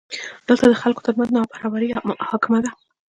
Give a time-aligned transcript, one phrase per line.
[0.47, 1.89] دلته د خلکو ترمنځ نابرابري
[2.29, 2.71] حاکمه ده.